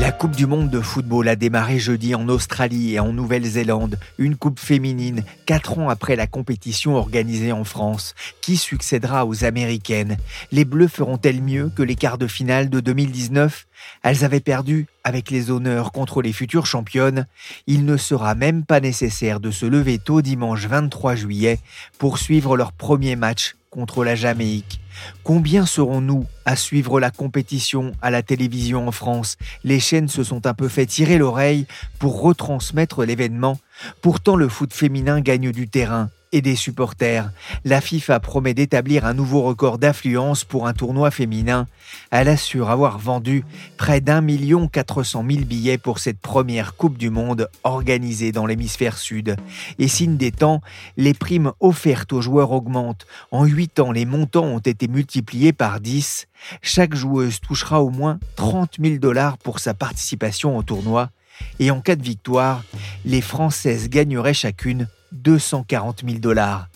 [0.00, 4.34] La Coupe du monde de football a démarré jeudi en Australie et en Nouvelle-Zélande, une
[4.34, 8.14] coupe féminine, quatre ans après la compétition organisée en France.
[8.40, 10.16] Qui succédera aux Américaines
[10.52, 13.66] Les Bleus feront-elles mieux que les quarts de finale de 2019
[14.02, 17.26] Elles avaient perdu avec les honneurs contre les futures championnes.
[17.66, 21.58] Il ne sera même pas nécessaire de se lever tôt dimanche 23 juillet
[21.98, 24.80] pour suivre leur premier match contre la Jamaïque.
[25.22, 29.36] Combien serons-nous à suivre la compétition à la télévision en France?
[29.64, 31.66] Les chaînes se sont un peu fait tirer l'oreille
[31.98, 33.58] pour retransmettre l'événement.
[34.02, 37.30] Pourtant, le foot féminin gagne du terrain et des supporters.
[37.64, 41.66] La FIFA promet d'établir un nouveau record d'affluence pour un tournoi féminin.
[42.10, 43.44] Elle assure avoir vendu
[43.76, 48.46] près d'un million quatre cent mille billets pour cette première Coupe du Monde organisée dans
[48.46, 49.36] l'hémisphère sud.
[49.78, 50.60] Et signe des temps,
[50.96, 53.06] les primes offertes aux joueurs augmentent.
[53.30, 56.28] En huit ans, les montants ont été multipliés par 10.
[56.62, 61.10] Chaque joueuse touchera au moins 30 000 dollars pour sa participation au tournoi.
[61.58, 62.62] Et en cas de victoire,
[63.04, 66.68] les Françaises gagneraient chacune 240 000 dollars.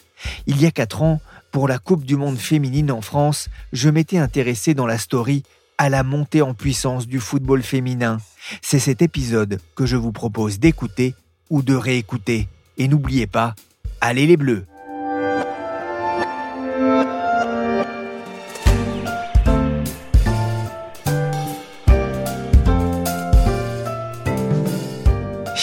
[0.47, 4.19] Il y a quatre ans, pour la Coupe du Monde féminine en France, je m'étais
[4.19, 5.45] intéressé dans la story
[5.79, 8.19] à la montée en puissance du football féminin.
[8.63, 11.15] C'est cet épisode que je vous propose d'écouter
[11.51, 12.49] ou de réécouter.
[12.79, 13.55] Et n'oubliez pas,
[14.01, 14.67] allez les bleus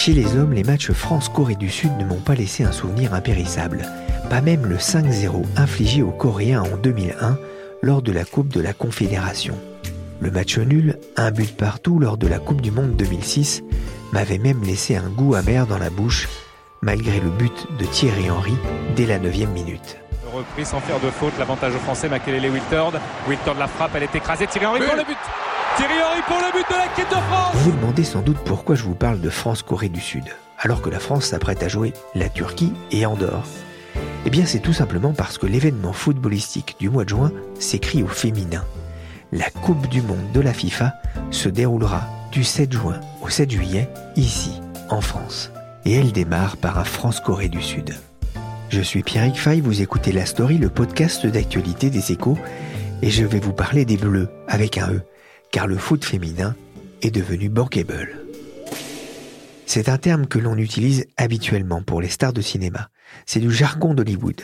[0.04, 3.82] Chez les hommes, les matchs France-Corée du Sud ne m'ont pas laissé un souvenir impérissable.
[4.28, 7.38] Pas même le 5-0 infligé aux Coréens en 2001
[7.82, 9.56] lors de la Coupe de la Confédération.
[10.18, 13.62] Le match nul, un but partout lors de la Coupe du Monde 2006,
[14.12, 16.28] m'avait même laissé un goût amer dans la bouche,
[16.80, 18.56] malgré le but de Thierry Henry
[18.96, 19.98] dès la 9 minute.
[20.34, 22.94] Repris sans faire de faute, l'avantage aux Français, Makelele Wiltord.
[23.28, 25.18] Wiltord la frappe, elle est écrasée, Thierry Henry pour le but
[25.76, 28.36] Thierry Henry pour le but de la quête de France Vous vous demandez sans doute
[28.44, 30.24] pourquoi je vous parle de France-Corée du Sud,
[30.58, 33.46] alors que la France s'apprête à jouer la Turquie et Andorre.
[34.26, 38.08] Eh bien c'est tout simplement parce que l'événement footballistique du mois de juin s'écrit au
[38.08, 38.64] féminin.
[39.32, 40.92] La Coupe du Monde de la FIFA
[41.30, 42.02] se déroulera
[42.32, 44.60] du 7 juin au 7 juillet, ici,
[44.90, 45.50] en France.
[45.86, 47.94] Et elle démarre par un France-Corée du Sud.
[48.68, 52.36] Je suis Pierrick Fay, vous écoutez La Story, le podcast d'actualité des échos,
[53.00, 55.02] et je vais vous parler des Bleus, avec un E,
[55.52, 56.56] car le foot féminin
[57.02, 58.18] est devenu bankable.
[59.66, 62.88] C'est un terme que l'on utilise habituellement pour les stars de cinéma.
[63.26, 64.40] C'est du jargon d'Hollywood.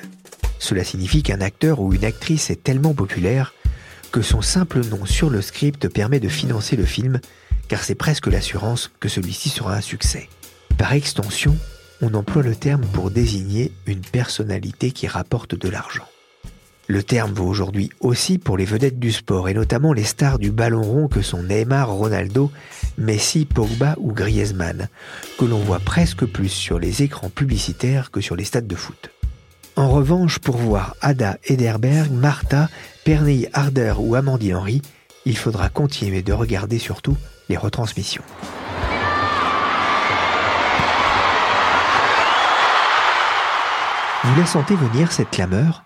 [0.58, 3.54] Cela signifie qu'un acteur ou une actrice est tellement populaire
[4.12, 7.20] que son simple nom sur le script permet de financer le film,
[7.68, 10.28] car c'est presque l'assurance que celui-ci sera un succès.
[10.78, 11.56] Par extension,
[12.00, 16.06] on emploie le terme pour désigner une personnalité qui rapporte de l'argent.
[16.90, 20.50] Le terme vaut aujourd'hui aussi pour les vedettes du sport et notamment les stars du
[20.50, 22.50] ballon rond que sont Neymar, Ronaldo,
[22.96, 24.88] Messi, Pogba ou Griezmann,
[25.38, 29.10] que l'on voit presque plus sur les écrans publicitaires que sur les stades de foot.
[29.76, 32.70] En revanche, pour voir Ada Ederberg, Martha,
[33.04, 34.80] Pernille Harder ou Amandine Henry,
[35.26, 37.18] il faudra continuer de regarder surtout
[37.50, 38.24] les retransmissions.
[44.24, 45.84] Vous la sentez venir cette clameur?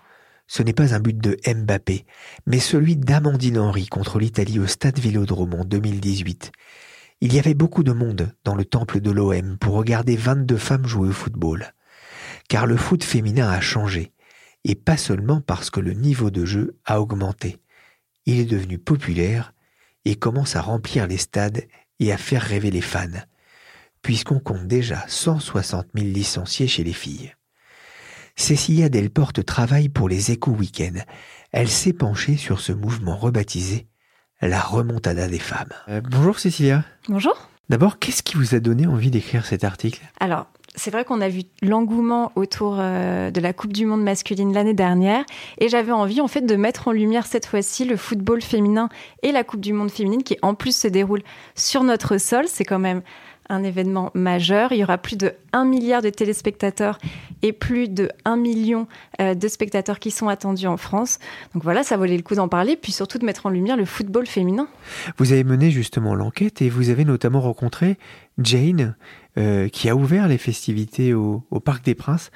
[0.55, 2.05] Ce n'est pas un but de Mbappé,
[2.45, 6.51] mais celui d'Amandine Henry contre l'Italie au Stade Vélodrome en 2018.
[7.21, 10.85] Il y avait beaucoup de monde dans le temple de l'OM pour regarder 22 femmes
[10.85, 11.73] jouer au football.
[12.49, 14.11] Car le foot féminin a changé,
[14.63, 17.57] et pas seulement parce que le niveau de jeu a augmenté.
[18.27, 19.55] Il est devenu populaire
[20.05, 21.63] et commence à remplir les stades
[21.99, 23.23] et à faire rêver les fans,
[24.03, 27.33] puisqu'on compte déjà 160 000 licenciés chez les filles.
[28.35, 30.99] Cécilia Delporte travaille pour les Échos Week-end.
[31.51, 33.87] Elle s'est penchée sur ce mouvement rebaptisé
[34.41, 35.69] la remontada des femmes.
[35.87, 36.83] Euh, bonjour Cécilia.
[37.07, 37.49] Bonjour.
[37.69, 40.01] D'abord, qu'est-ce qui vous a donné envie d'écrire cet article?
[40.19, 44.53] Alors, c'est vrai qu'on a vu l'engouement autour euh, de la Coupe du Monde masculine
[44.53, 45.23] l'année dernière
[45.59, 48.89] et j'avais envie en fait de mettre en lumière cette fois-ci le football féminin
[49.21, 51.21] et la Coupe du Monde féminine qui en plus se déroule
[51.55, 52.45] sur notre sol.
[52.47, 53.01] C'est quand même
[53.49, 54.71] un événement majeur.
[54.71, 56.97] Il y aura plus de 1 milliard de téléspectateurs
[57.41, 58.87] et plus de 1 million
[59.21, 61.19] euh, de spectateurs qui sont attendus en France.
[61.53, 63.85] Donc voilà, ça valait le coup d'en parler, puis surtout de mettre en lumière le
[63.85, 64.67] football féminin.
[65.17, 67.97] Vous avez mené justement l'enquête et vous avez notamment rencontré
[68.39, 68.95] Jane,
[69.37, 72.31] euh, qui a ouvert les festivités au, au Parc des Princes.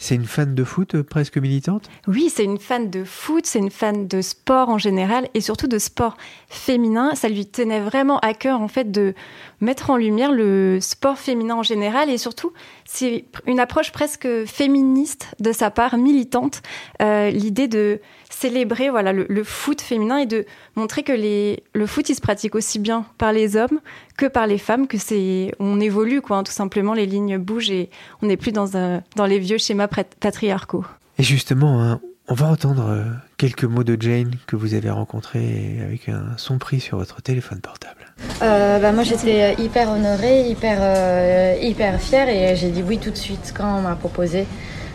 [0.00, 3.58] C'est une fan de foot euh, presque militante Oui, c'est une fan de foot, c'est
[3.58, 6.16] une fan de sport en général et surtout de sport
[6.48, 7.16] féminin.
[7.16, 9.14] Ça lui tenait vraiment à cœur en fait de
[9.60, 12.52] mettre en lumière le sport féminin en général et surtout
[12.84, 16.62] c'est une approche presque féministe de sa part, militante.
[17.02, 18.00] Euh, L'idée de
[18.30, 20.46] célébrer voilà le, foot féminin et de
[20.76, 23.80] montrer que les, le foot il se pratique aussi bien par les hommes
[24.16, 27.70] que par les femmes, que c'est on évolue quoi, hein, tout simplement les lignes bougent
[27.70, 27.90] et
[28.22, 30.84] on n'est plus dans un, dans les vieux schémas patriarcaux.
[31.18, 33.04] Et justement, hein, on va entendre euh,
[33.36, 37.60] quelques mots de Jane que vous avez rencontré avec un son pris sur votre téléphone
[37.60, 38.06] portable.
[38.42, 43.10] Euh, bah moi j'étais hyper honorée, hyper, euh, hyper fière et j'ai dit oui tout
[43.10, 44.46] de suite quand on m'a proposé.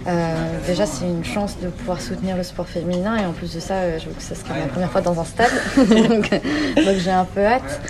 [0.08, 0.36] Euh,
[0.68, 3.76] déjà, c'est une chance de pouvoir soutenir le sport féminin et en plus de ça,
[3.76, 5.52] euh, je veux que ça sera ma première fois dans un stade.
[5.78, 6.30] donc,
[6.76, 7.82] donc j'ai un peu hâte.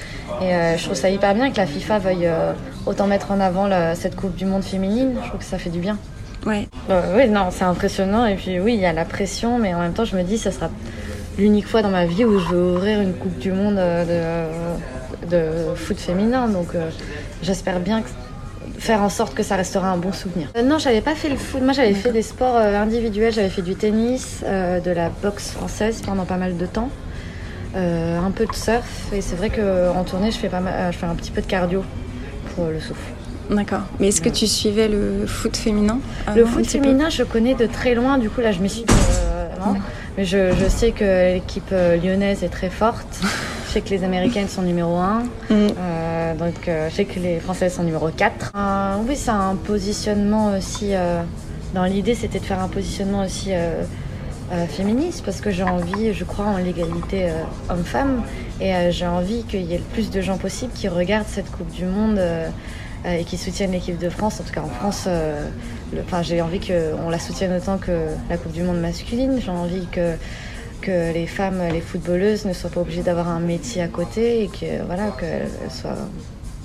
[0.41, 2.53] Et euh, je trouve ça hyper bien que la FIFA veuille euh,
[2.85, 5.15] autant mettre en avant la, cette Coupe du Monde féminine.
[5.23, 5.97] Je trouve que ça fait du bien.
[6.45, 6.67] Ouais.
[6.89, 8.25] Euh, oui, non, c'est impressionnant.
[8.25, 10.37] Et puis oui, il y a la pression, mais en même temps, je me dis,
[10.37, 10.69] ça sera
[11.37, 15.75] l'unique fois dans ma vie où je vais ouvrir une Coupe du Monde de, de
[15.75, 16.47] foot féminin.
[16.47, 16.69] Donc
[17.41, 18.03] j'espère bien
[18.83, 20.49] faire en sorte que ça restera un bon souvenir.
[20.57, 21.61] Euh, non, j'avais pas fait le foot.
[21.61, 23.31] Moi, j'avais fait des sports euh, individuels.
[23.31, 26.89] J'avais fait du tennis, euh, de la boxe française pendant pas mal de temps,
[27.77, 29.13] euh, un peu de surf.
[29.13, 31.47] Et c'est vrai qu'en tournée, je fais, pas mal, je fais un petit peu de
[31.47, 31.83] cardio
[32.55, 33.12] pour le souffle.
[33.49, 33.81] D'accord.
[33.99, 35.99] Mais est-ce que tu suivais le foot féminin
[36.35, 38.17] Le foot féminin, je connais de très loin.
[38.17, 38.85] Du coup, là, je m'y suis.
[38.89, 39.45] Euh,
[40.17, 43.21] mais je, je, sais que l'équipe lyonnaise est très forte.
[43.73, 45.23] Je sais que les Américaines sont numéro 1, mm.
[45.49, 48.51] euh, donc euh, je sais que les Françaises sont numéro 4.
[48.55, 50.89] Euh, oui, c'est un positionnement aussi.
[50.91, 51.23] Euh,
[51.73, 53.81] dans l'idée, c'était de faire un positionnement aussi euh,
[54.67, 57.31] féministe parce que j'ai envie, je crois en l'égalité
[57.67, 58.21] homme-femme
[58.61, 61.71] et j'ai envie qu'il y ait le plus de gens possible qui regardent cette Coupe
[61.71, 62.21] du Monde
[63.05, 64.39] et qui soutiennent l'équipe de France.
[64.39, 65.07] En tout cas, en France,
[66.01, 69.39] enfin, j'ai envie qu'on la soutienne autant que la Coupe du Monde masculine.
[69.41, 70.15] J'ai envie que
[70.83, 74.47] que les femmes, les footballeuses ne soient pas obligées d'avoir un métier à côté et
[74.49, 75.95] que voilà qu'elles soient,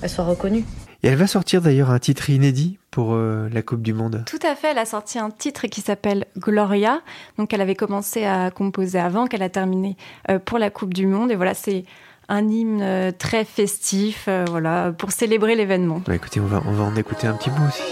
[0.01, 0.65] elles soient reconnues.
[1.01, 4.23] Et elle va sortir d'ailleurs un titre inédit pour euh, la Coupe du Monde.
[4.25, 7.01] Tout à fait, elle a sorti un titre qui s'appelle Gloria.
[7.37, 9.95] Donc elle avait commencé à composer avant, qu'elle a terminé
[10.29, 11.31] euh, pour la Coupe du Monde.
[11.31, 11.85] Et voilà, c'est
[12.29, 16.01] un hymne euh, très festif, euh, voilà, pour célébrer l'événement.
[16.05, 17.83] Bah, écoutez, on va, on va en écouter un petit bout aussi.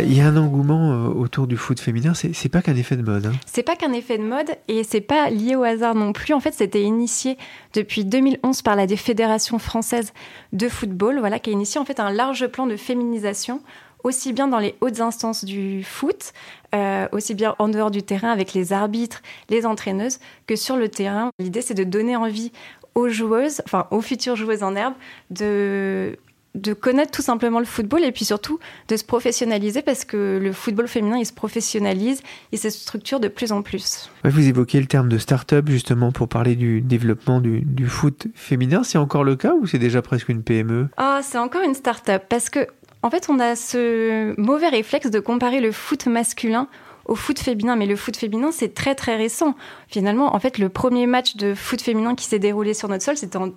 [0.00, 0.92] Il y a un engouement
[1.24, 2.12] autour du foot féminin.
[2.14, 3.26] C'est pas qu'un effet de mode.
[3.26, 3.32] Hein.
[3.46, 6.34] C'est pas qu'un effet de mode et c'est pas lié au hasard non plus.
[6.34, 7.36] En fait, c'était initié
[7.72, 10.12] depuis 2011 par la Fédération française
[10.52, 13.60] de football, voilà, qui a initié en fait un large plan de féminisation
[14.04, 16.32] aussi bien dans les hautes instances du foot,
[16.74, 20.88] euh, aussi bien en dehors du terrain avec les arbitres, les entraîneuses, que sur le
[20.90, 21.30] terrain.
[21.38, 22.52] L'idée, c'est de donner envie
[22.94, 24.94] aux joueuses, enfin aux futures joueuses en herbe,
[25.30, 26.18] de
[26.54, 28.58] de connaître tout simplement le football et puis surtout
[28.88, 32.22] de se professionnaliser parce que le football féminin il se professionnalise
[32.52, 34.10] et se structure de plus en plus.
[34.24, 38.84] Vous évoquez le terme de start-up justement pour parler du développement du, du foot féminin.
[38.84, 42.24] C'est encore le cas ou c'est déjà presque une PME Ah, c'est encore une start-up
[42.28, 42.66] parce que
[43.02, 46.68] en fait on a ce mauvais réflexe de comparer le foot masculin
[47.06, 49.54] au foot féminin, mais le foot féminin, c'est très très récent.
[49.88, 53.16] Finalement, en fait, le premier match de foot féminin qui s'est déroulé sur notre sol,
[53.16, 53.50] c'était en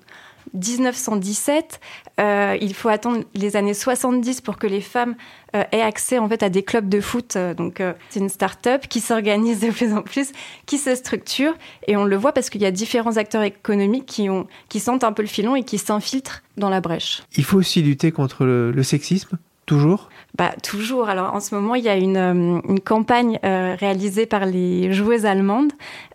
[0.53, 1.79] 1917.
[2.19, 5.15] Euh, il faut attendre les années 70 pour que les femmes
[5.55, 7.37] euh, aient accès en fait à des clubs de foot.
[7.57, 10.31] Donc euh, c'est une start-up qui s'organise de plus en plus,
[10.65, 11.53] qui se structure
[11.87, 14.21] et on le voit parce qu'il y a différents acteurs économiques
[14.69, 17.23] qui sentent un peu le filon et qui s'infiltrent dans la brèche.
[17.35, 19.37] Il faut aussi lutter contre le sexisme.
[19.67, 21.09] Toujours bah, Toujours.
[21.09, 24.93] Alors en ce moment, il y a une, euh, une campagne euh, réalisée par les
[24.93, 25.73] joueuses allemandes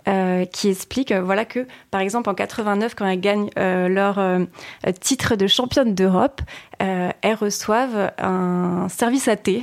[0.09, 4.41] euh, qui explique voilà, que, par exemple, en 89, quand elles gagnent euh, leur euh,
[5.01, 6.41] titre de championne d'Europe,
[6.81, 9.63] elles reçoivent un service à thé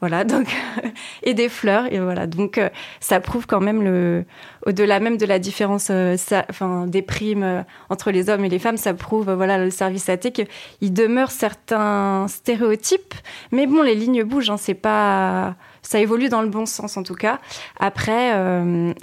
[0.00, 0.46] voilà donc
[1.22, 2.26] et des fleurs et voilà.
[2.26, 2.68] Donc euh,
[3.00, 4.24] ça prouve quand même le
[4.66, 6.16] au-delà même de la différence euh,
[6.50, 10.08] enfin des primes euh, entre les hommes et les femmes ça prouve voilà le service
[10.08, 13.14] à thé qu'il demeure certains stéréotypes
[13.50, 17.02] mais bon les lignes bougent hein, c'est pas ça évolue dans le bon sens en
[17.02, 17.38] tout cas.
[17.80, 18.34] Après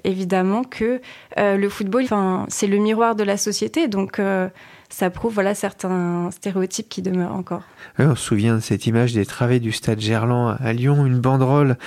[0.03, 1.01] évidemment que
[1.37, 3.87] le football enfin c'est le miroir de la société.
[3.87, 4.19] Donc
[4.95, 7.63] ça prouve voilà certains stéréotypes qui demeurent encore.
[7.99, 11.77] on se souvient de cette image des travées du stade Gerland à Lyon, une banderole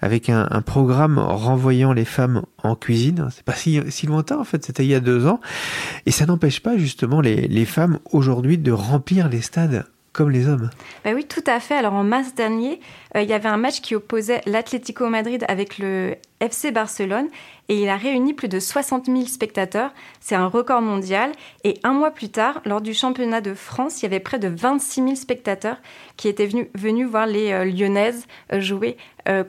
[0.00, 3.30] avec un, programme renvoyant les femmes en cuisine.
[3.32, 5.40] C'est pas si, lointain en fait, c'était il y a deux ans.
[6.06, 10.70] Et ça n'empêche pas justement les femmes aujourd'hui de remplir les stades comme les hommes.
[11.04, 11.74] Bah oui, tout à fait.
[11.74, 12.80] Alors en mars dernier,
[13.16, 17.28] euh, il y avait un match qui opposait l'Atlético Madrid avec le FC Barcelone
[17.68, 19.92] et il a réuni plus de 60 000 spectateurs.
[20.20, 21.32] C'est un record mondial.
[21.64, 24.48] Et un mois plus tard, lors du championnat de France, il y avait près de
[24.48, 25.78] 26 000 spectateurs
[26.16, 28.96] qui étaient venus, venus voir les euh, Lyonnaises euh, jouer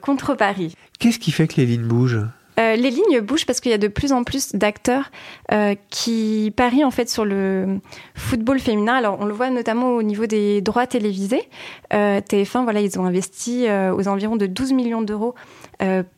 [0.02, 0.76] contre Paris.
[1.00, 2.28] Qu'est-ce qui fait que les lignes bougent?
[2.60, 5.12] Euh, les lignes bougent parce qu'il y a de plus en plus d'acteurs
[5.52, 7.80] euh, qui parient en fait sur le
[8.16, 8.94] football féminin.
[8.94, 11.50] Alors on le voit notamment au niveau des droits télévisés.
[11.94, 15.36] Euh, TF1, voilà, ils ont investi aux environs de 12 millions d'euros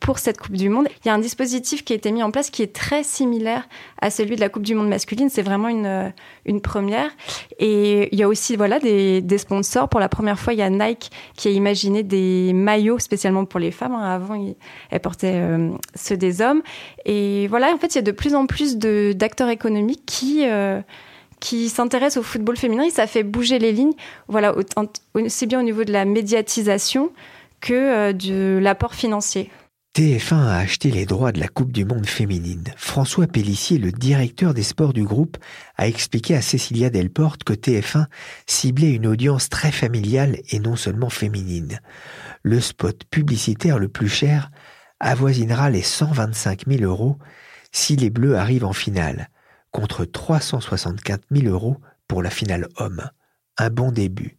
[0.00, 0.88] pour cette Coupe du Monde.
[1.04, 3.68] Il y a un dispositif qui a été mis en place qui est très similaire
[4.00, 5.28] à celui de la Coupe du Monde masculine.
[5.28, 6.12] C'est vraiment une,
[6.44, 7.10] une première.
[7.58, 9.88] Et il y a aussi voilà des, sponsors.
[9.88, 13.60] Pour la première fois, il y a Nike qui a imaginé des maillots spécialement pour
[13.60, 13.94] les femmes.
[13.94, 14.14] Hein.
[14.14, 14.54] Avant,
[14.90, 15.42] elles portaient
[15.94, 16.62] ceux des hommes.
[17.04, 20.80] Et voilà, en fait, il y a de plus en plus d'acteurs économiques qui, euh,
[21.40, 23.94] qui s'intéressent au football féminin ça fait bouger les lignes,
[24.28, 24.54] voilà,
[25.14, 27.10] aussi bien au niveau de la médiatisation
[27.74, 29.50] euh, de l'apport financier.
[29.96, 32.64] TF1 a acheté les droits de la Coupe du Monde féminine.
[32.76, 35.38] François Pellissier, le directeur des sports du groupe,
[35.76, 38.04] a expliqué à Cécilia Delporte que TF1
[38.46, 41.80] ciblait une audience très familiale et non seulement féminine.
[42.42, 44.50] Le spot publicitaire le plus cher
[45.00, 47.16] avoisinera les 125 000 euros
[47.72, 49.30] si les Bleus arrivent en finale,
[49.70, 53.08] contre 364 000 euros pour la finale homme.
[53.56, 54.36] Un bon début.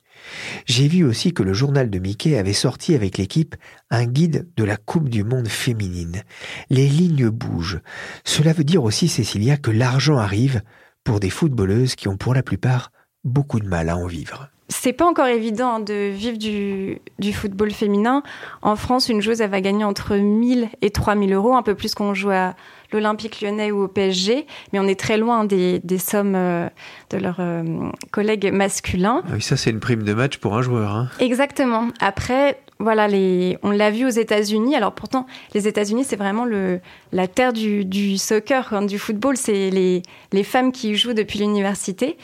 [0.66, 3.56] J'ai vu aussi que le journal de Mickey avait sorti avec l'équipe
[3.90, 6.24] un guide de la Coupe du Monde féminine.
[6.70, 7.80] Les lignes bougent.
[8.24, 10.62] Cela veut dire aussi, Cécilia, que l'argent arrive
[11.04, 12.92] pour des footballeuses qui ont pour la plupart
[13.24, 18.22] beaucoup de mal à en vivre c'est pas encore évident de vivre du, football féminin.
[18.62, 21.96] En France, une joueuse, elle va gagner entre 1000 et 3000 euros, un peu plus
[21.96, 22.54] qu'on joue à
[22.92, 26.68] l'Olympique lyonnais ou au PSG, mais on est très loin des, sommes euh,
[27.10, 27.64] de leurs euh,
[28.12, 29.24] collègues masculins.
[29.28, 30.92] Ah oui, ça, c'est une prime de match pour un joueur.
[30.92, 31.10] Hein.
[31.20, 31.88] Exactement.
[32.00, 34.76] Après, voilà, les, on l'a vu aux États-Unis.
[34.76, 36.80] Alors pourtant, les États-Unis, c'est vraiment le,
[37.12, 39.38] la terre du, soccer, hein, du football.
[39.38, 42.18] C'est les, les femmes qui y jouent depuis l'université.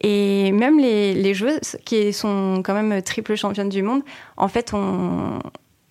[0.00, 4.02] Et même les, joueuses qui sont quand même triple championnes du monde,
[4.36, 5.40] en fait, ont,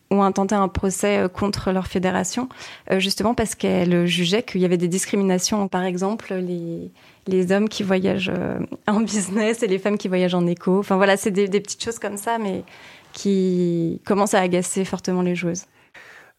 [0.10, 2.48] intenté un procès euh, contre leur fédération,
[2.92, 5.68] euh, justement parce qu'elles jugeaient qu'il y avait des discriminations.
[5.68, 6.92] Par exemple, les,
[7.28, 10.80] les hommes qui voyagent euh, en business et les femmes qui voyagent en éco.
[10.80, 12.64] Enfin voilà, c'est des, des petites choses comme ça, mais
[13.12, 15.66] qui commencent à agacer fortement les joueuses.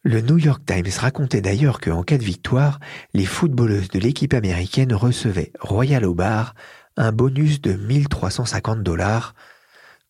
[0.03, 2.79] Le New York Times racontait d'ailleurs qu'en cas de victoire,
[3.13, 6.55] les footballeuses de l'équipe américaine recevaient Royal au bar
[6.99, 9.33] un bonus de 1350 dollars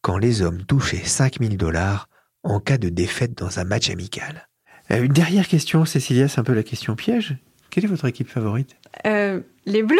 [0.02, 2.10] quand les hommes touchaient 5000 dollars
[2.44, 4.48] en cas de défaite dans un match amical.
[4.92, 7.38] Euh, une dernière question, Cécilia, c'est un peu la question piège.
[7.70, 8.76] Quelle est votre équipe favorite?
[9.06, 10.00] Euh, Les Bleus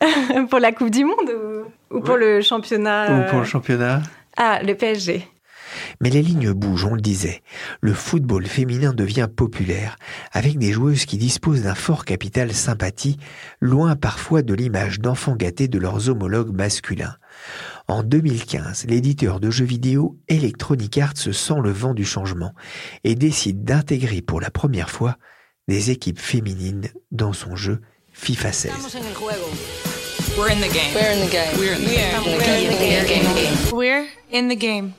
[0.48, 1.30] Pour la Coupe du Monde
[1.90, 4.02] ou, pour le championnat Ou pour le championnat?
[4.36, 5.28] Ah, le PSG.
[6.02, 7.42] Mais les lignes bougent, on le disait.
[7.80, 9.96] Le football féminin devient populaire,
[10.32, 13.18] avec des joueuses qui disposent d'un fort capital sympathie,
[13.60, 17.16] loin parfois de l'image d'enfants gâtés de leurs homologues masculins.
[17.86, 22.52] En 2015, l'éditeur de jeux vidéo Electronic Arts sent le vent du changement
[23.04, 25.16] et décide d'intégrer pour la première fois
[25.68, 27.80] des équipes féminines dans son jeu
[28.12, 28.72] FIFA 16.
[30.38, 30.94] We're in the game.
[30.94, 31.52] We're in the game.
[33.72, 34.92] We're in the game.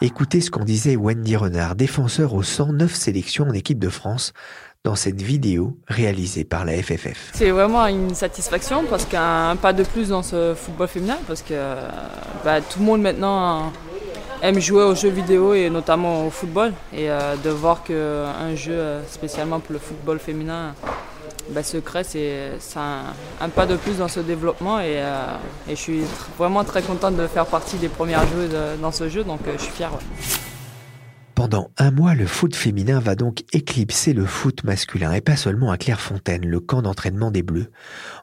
[0.00, 4.32] Écoutez ce qu'en disait Wendy Renard, défenseur aux 109 sélections en équipe de France,
[4.84, 7.32] dans cette vidéo réalisée par la FFF.
[7.34, 11.54] C'est vraiment une satisfaction parce qu'un pas de plus dans ce football féminin, parce que
[12.42, 13.70] bah, tout le monde maintenant
[14.42, 16.72] aime jouer aux jeux vidéo et notamment au football.
[16.92, 20.74] Et euh, de voir qu'un jeu spécialement pour le football féminin
[21.50, 25.36] ben, Secret, c'est un, pas de plus dans ce développement euh,
[25.68, 26.02] et, je suis
[26.38, 29.54] vraiment très contente de faire partie des premières joueuses euh, dans ce jeu, donc euh,
[29.56, 29.90] je suis fier.
[31.36, 35.70] Pendant un mois, le foot féminin va donc éclipser le foot masculin, et pas seulement
[35.70, 37.70] à Clairefontaine, le camp d'entraînement des Bleus.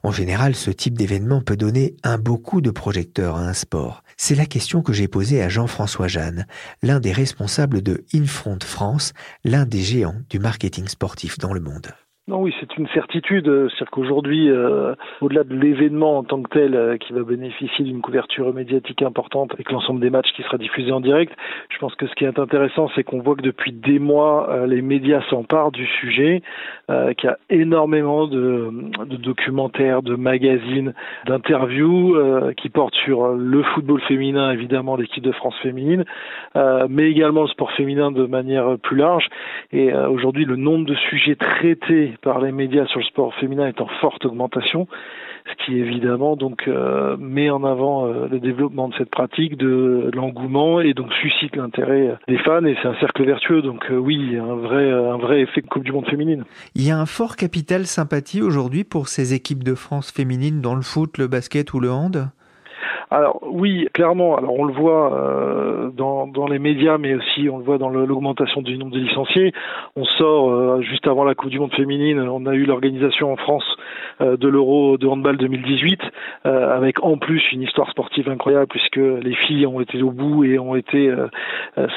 [0.01, 4.03] En général, ce type d'événement peut donner un beau coup de projecteur à un sport.
[4.17, 6.47] C'est la question que j'ai posée à Jean-François Jeanne,
[6.81, 9.13] l'un des responsables de Infront France,
[9.43, 11.93] l'un des géants du marketing sportif dans le monde.
[12.29, 13.47] Non, oui, c'est une certitude.
[13.47, 17.99] C'est-à-dire qu'aujourd'hui, euh, au-delà de l'événement en tant que tel, euh, qui va bénéficier d'une
[17.99, 21.33] couverture médiatique importante avec l'ensemble des matchs qui sera diffusé en direct,
[21.69, 24.67] je pense que ce qui est intéressant, c'est qu'on voit que depuis des mois, euh,
[24.67, 26.41] les médias s'emparent du sujet,
[26.87, 28.71] qu'il y a énormément de,
[29.05, 30.93] de, documentaires, de magazines,
[31.25, 32.15] d'interviews
[32.55, 36.05] qui portent sur le football féminin, évidemment l'équipe de France féminine,
[36.89, 39.27] mais également le sport féminin de manière plus large.
[39.71, 43.81] Et aujourd'hui, le nombre de sujets traités par les médias sur le sport féminin est
[43.81, 44.87] en forte augmentation,
[45.45, 50.09] ce qui évidemment donc euh, met en avant euh, le développement de cette pratique, de,
[50.13, 53.61] l'engouement et donc suscite l'intérêt des fans et c'est un cercle vertueux.
[53.61, 56.43] Donc euh, oui, un vrai un vrai effet Coupe du Monde féminine.
[56.75, 60.75] Il y a un fort capital sympathie aujourd'hui pour ces équipes de France féminines dans
[60.75, 62.29] le foot, le basket ou le hand?
[63.13, 64.35] Alors oui, clairement.
[64.37, 67.89] Alors on le voit euh, dans, dans, les médias, mais aussi on le voit dans
[67.89, 69.53] l'augmentation du nombre de licenciés.
[69.95, 73.35] On sort euh, juste avant la Coupe du Monde féminine, on a eu l'organisation en
[73.35, 73.65] France
[74.21, 76.01] euh, de l'Euro de handball 2018,
[76.43, 80.57] avec en plus une histoire sportive incroyable puisque les filles ont été au bout et
[80.57, 81.13] ont été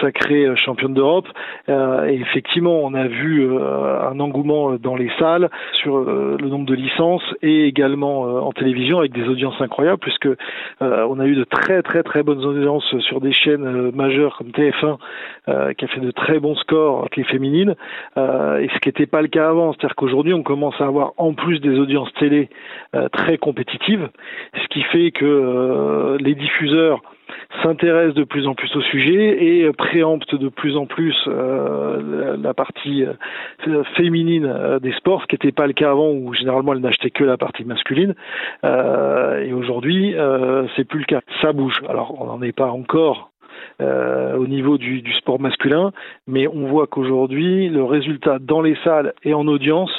[0.01, 1.27] sacrées championnes d'Europe.
[1.69, 7.25] et effectivement, on a vu un engouement dans les salles sur le nombre de licences
[7.43, 10.29] et également en télévision avec des audiences incroyables puisque
[11.09, 14.49] on a eu de très très très bonnes audiences sur des chaînes euh, majeures comme
[14.49, 14.99] TF1
[15.49, 17.75] euh, qui a fait de très bons scores avec les féminines
[18.17, 19.73] euh, et ce qui n'était pas le cas avant.
[19.73, 22.49] C'est-à-dire qu'aujourd'hui on commence à avoir en plus des audiences télé
[23.13, 24.09] très compétitives,
[24.55, 27.03] ce qui fait que les diffuseurs
[27.63, 32.55] s'intéresse de plus en plus au sujet et préempte de plus en plus euh, la,
[32.55, 36.73] partie euh, féminine euh, des sports, ce qui n'était pas le cas avant où généralement
[36.73, 38.15] elle n'achetait que la partie masculine.
[38.65, 40.15] et aujourd'hui,
[40.77, 41.21] c'est plus le cas.
[41.41, 41.81] Ça bouge.
[41.89, 43.31] Alors on n'en est pas encore
[43.81, 45.93] au niveau du, du, sport masculin,
[46.27, 49.91] mais on voit qu'aujourd'hui, le résultat dans les salles et en audience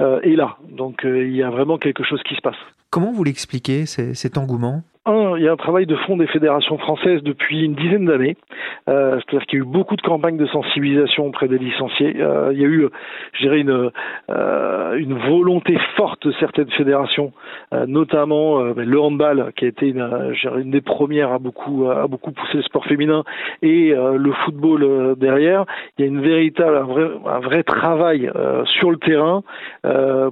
[0.00, 0.56] est là.
[0.70, 2.56] Donc il y a vraiment quelque chose qui se passe.
[2.90, 4.82] Comment vous l'expliquez, cet engouement?
[5.06, 8.36] Un, il y a un travail de fond des fédérations françaises depuis une dizaine d'années.
[8.88, 12.16] Euh, C'est-à-dire qu'il y a eu beaucoup de campagnes de sensibilisation auprès des licenciés.
[12.20, 12.88] Euh, il y a eu,
[13.34, 13.90] je dirais, une,
[14.30, 17.32] euh, une volonté forte de certaines fédérations,
[17.72, 22.06] euh, notamment euh, le handball, qui a été une, une, des premières à beaucoup, à
[22.06, 23.24] beaucoup pousser le sport féminin,
[23.62, 25.64] et le football derrière.
[25.98, 28.30] Il y a une véritable, un vrai, un vrai travail
[28.64, 29.42] sur le terrain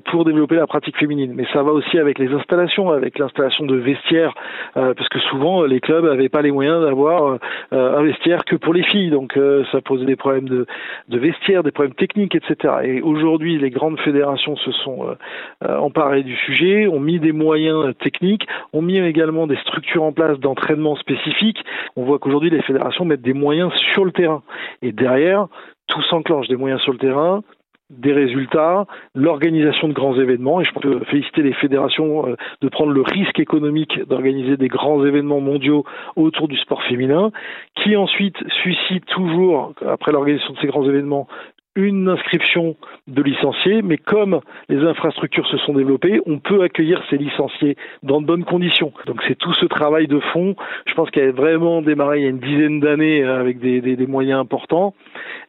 [0.05, 1.33] pour développer la pratique féminine.
[1.35, 5.65] Mais ça va aussi avec les installations, avec l'installation de vestiaires euh, parce que souvent
[5.65, 7.39] les clubs n'avaient pas les moyens d'avoir
[7.73, 10.67] euh, un vestiaire que pour les filles, donc euh, ça posait des problèmes de,
[11.09, 12.75] de vestiaire, des problèmes techniques, etc.
[12.85, 15.17] Et aujourd'hui, les grandes fédérations se sont
[15.63, 20.39] emparées du sujet, ont mis des moyens techniques, ont mis également des structures en place
[20.39, 21.65] d'entraînement spécifiques.
[21.97, 24.43] On voit qu'aujourd'hui les fédérations mettent des moyens sur le terrain.
[24.83, 25.47] Et derrière,
[25.87, 27.43] tout s'enclenche, des moyens sur le terrain,
[27.91, 32.93] des résultats, l'organisation de grands événements, et je peux féliciter les fédérations euh, de prendre
[32.93, 35.85] le risque économique d'organiser des grands événements mondiaux
[36.17, 37.31] autour du sport féminin,
[37.75, 41.29] qui ensuite suscite toujours, après l'organisation de ces grands événements,
[41.77, 42.77] une inscription
[43.09, 48.21] de licenciés, mais comme les infrastructures se sont développées, on peut accueillir ces licenciés dans
[48.21, 48.93] de bonnes conditions.
[49.07, 50.55] Donc c'est tout ce travail de fond,
[50.87, 54.07] je pense qu'il a vraiment démarré il y a une dizaine d'années euh, avec des,
[54.07, 54.95] moyens importants,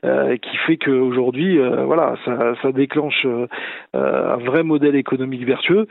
[0.04, 3.48] euh, qui fait qu'aujourd'hui, euh, voilà, ça, déclenche euh,
[3.94, 5.88] un vrai modèle économique vertueux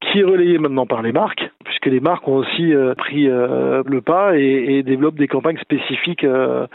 [0.00, 3.82] qui est relayé maintenant par les marques, puisque les marques ont aussi euh, pris euh,
[3.86, 6.66] le pas et, et, développent des campagnes spécifiques euh,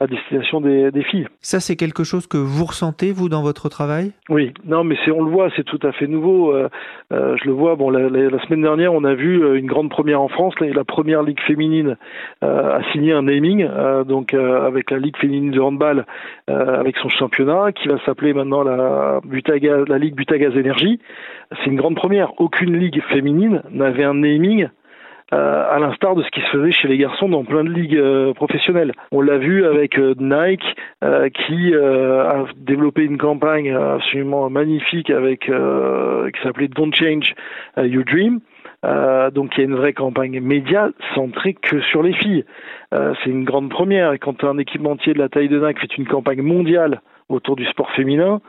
[0.00, 1.26] à destination des, des, filles.
[1.40, 4.12] Ça, c'est quelque chose que vous ressentez, vous, dans votre travail?
[4.30, 6.54] Oui, non, mais on le voit, c'est tout à fait nouveau.
[7.10, 10.22] je le vois, bon, la, la, la, semaine dernière, on a vu une grande première
[10.22, 11.96] en France, la, la première ligue féminine
[12.42, 13.68] a signé un naming,
[14.06, 16.06] donc avec la ligue féminine de handball,
[16.46, 21.00] avec son championnat, qui va s'appeler maintenant la, Butagaz, la ligue Butagaz Énergie.
[21.50, 22.40] C'est une grande première.
[22.40, 24.68] Aucune ligue féminine n'avait un naming
[25.32, 27.96] euh, à l'instar de ce qui se faisait chez les garçons dans plein de ligues
[27.96, 28.92] euh, professionnelles.
[29.12, 30.64] On l'a vu avec euh, Nike
[31.34, 37.34] qui a développé une campagne absolument magnifique avec qui s'appelait Don't Change
[37.78, 38.40] Your Dream.
[39.32, 42.44] donc il y a une vraie campagne média centrée que sur les filles.
[42.92, 44.12] c'est une grande première.
[44.20, 47.90] Quand un équipementier de la taille de Nike fait une campagne mondiale autour du sport
[47.92, 48.40] féminin,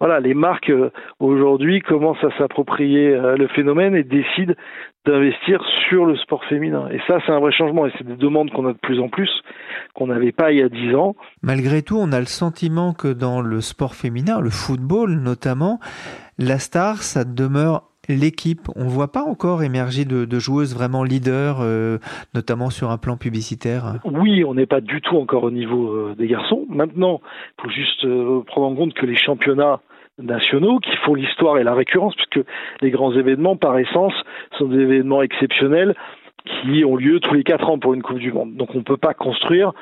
[0.00, 4.54] voilà, les marques euh, aujourd'hui commencent à s'approprier euh, le phénomène et décident
[5.06, 6.88] d'investir sur le sport féminin.
[6.90, 9.08] Et ça, c'est un vrai changement et c'est des demandes qu'on a de plus en
[9.08, 9.30] plus,
[9.94, 11.16] qu'on n'avait pas il y a dix ans.
[11.42, 15.80] Malgré tout, on a le sentiment que dans le sport féminin, le football notamment,
[16.38, 18.68] la star, ça demeure l'équipe.
[18.76, 21.98] On ne voit pas encore émerger de, de joueuses vraiment leaders, euh,
[22.34, 23.94] notamment sur un plan publicitaire.
[24.04, 26.66] Oui, on n'est pas du tout encore au niveau euh, des garçons.
[26.68, 27.20] Maintenant,
[27.58, 29.80] il faut juste euh, prendre en compte que les championnats
[30.18, 32.46] nationaux qui font l'histoire et la récurrence, puisque
[32.80, 34.14] les grands événements, par essence,
[34.58, 35.94] sont des événements exceptionnels
[36.44, 38.54] qui ont lieu tous les quatre ans pour une Coupe du Monde.
[38.54, 39.72] Donc on ne peut pas construire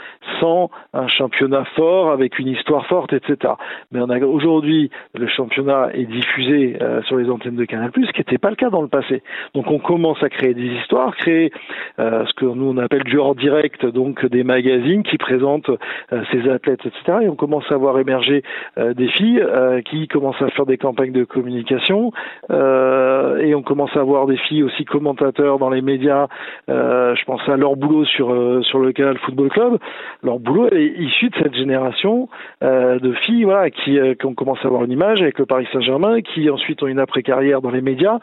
[0.40, 3.54] sans un championnat fort, avec une histoire forte, etc.
[3.92, 8.12] Mais on a aujourd'hui, le championnat est diffusé euh, sur les antennes de Canal+, ce
[8.12, 9.22] qui n'était pas le cas dans le passé.
[9.54, 11.52] Donc on commence à créer des histoires, créer
[11.98, 16.22] euh, ce que nous on appelle du hors direct, donc des magazines qui présentent euh,
[16.32, 17.18] ces athlètes, etc.
[17.22, 18.42] Et on commence à voir émerger
[18.76, 19.42] des filles
[19.84, 22.12] qui commencent à faire des campagnes de communication,
[22.50, 26.28] et on commence à voir des filles aussi commentateurs dans les médias
[26.68, 29.78] euh, je pense à leur boulot sur euh, sur le canal Football Club.
[30.22, 32.28] Leur boulot est issu de cette génération
[32.62, 35.66] euh, de filles, voilà, qui, qui, ont commencé à avoir une image avec le Paris
[35.72, 38.18] Saint-Germain, qui ensuite ont une après-carrière dans les médias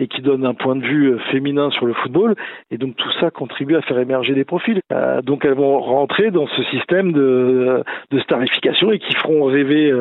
[0.00, 2.34] et qui donnent un point de vue féminin sur le football.
[2.70, 4.80] Et donc tout ça contribue à faire émerger des profils.
[5.22, 9.92] donc elles vont rentrer dans ce système de, de starification et qui feront rêver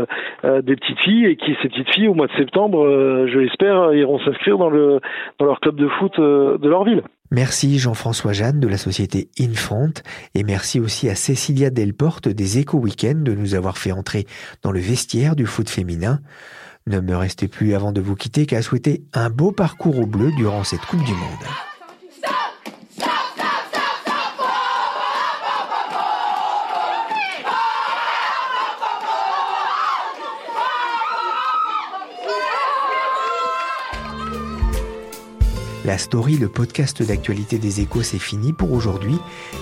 [0.43, 4.19] des petites filles et qui ces petites filles au mois de septembre, je l'espère, iront
[4.19, 4.99] s'inscrire dans le
[5.39, 7.03] dans leur club de foot de leur ville.
[7.33, 9.93] Merci Jean-François Jeanne de la société Infront
[10.35, 14.27] et merci aussi à Cécilia Delporte des Éco Weekend de nous avoir fait entrer
[14.63, 16.19] dans le vestiaire du foot féminin.
[16.87, 20.33] Ne me restez plus avant de vous quitter qu'à souhaiter un beau parcours au bleu
[20.35, 21.70] durant cette Coupe du Monde.
[35.83, 39.17] La story, le podcast d'actualité des échos, c'est fini pour aujourd'hui.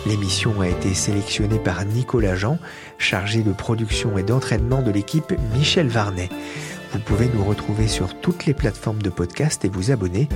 [0.06, 2.60] L'émission a été sélectionnée par Nicolas Jean,
[2.98, 6.28] chargé de production et d'entraînement de l'équipe Michel Varnet.
[6.92, 10.28] Vous pouvez nous retrouver sur toutes les plateformes de podcast et vous abonner.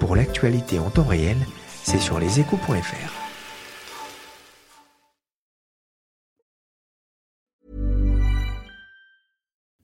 [0.00, 1.36] Pour l'actualité en temps réel,
[1.82, 3.12] c'est sur leséchos.fr.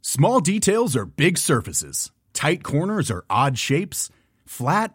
[0.01, 2.11] Small details are big surfaces.
[2.33, 4.09] Tight corners are odd shapes.
[4.47, 4.95] Flat